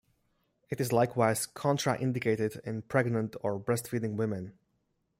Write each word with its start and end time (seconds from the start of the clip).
It 0.71 0.81
is 0.81 0.91
likewise 0.91 1.45
contraindicated 1.45 2.59
in 2.61 2.81
pregnant 2.81 3.35
or 3.41 3.59
breastfeeding 3.59 4.15
women. 4.15 4.57